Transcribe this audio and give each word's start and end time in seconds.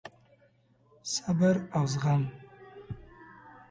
صبر 1.13 1.55
او 1.75 1.83
زغم: 1.93 2.23